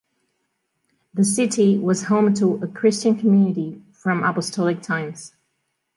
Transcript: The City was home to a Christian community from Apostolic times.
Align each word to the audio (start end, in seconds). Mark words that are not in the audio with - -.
The 1.13 1.23
City 1.23 1.77
was 1.77 2.05
home 2.05 2.33
to 2.33 2.55
a 2.63 2.67
Christian 2.67 3.15
community 3.19 3.83
from 3.91 4.23
Apostolic 4.23 4.81
times. 4.81 5.33